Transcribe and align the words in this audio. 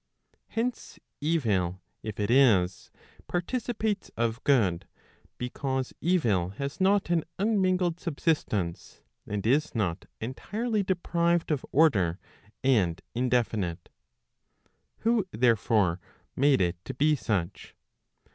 Hence 0.47 0.97
evil 1.19 1.79
if 2.01 2.19
it 2.19 2.31
is, 2.31 2.89
participates 3.27 4.09
of 4.17 4.43
good; 4.43 4.87
because 5.37 5.93
evil 6.01 6.49
has 6.57 6.81
not 6.81 7.11
an 7.11 7.23
unmingled 7.37 7.99
subsistence, 7.99 9.03
and 9.27 9.45
is 9.45 9.75
not 9.75 10.05
entirely 10.19 10.81
deprived 10.81 11.51
of 11.51 11.63
order, 11.71 12.17
and 12.63 12.99
indefi¬ 13.15 13.59
nite. 13.59 13.89
Who 15.01 15.27
therefore 15.29 15.99
made 16.35 16.61
it 16.61 16.83
to 16.85 16.95
be 16.95 17.15
such? 17.15 17.75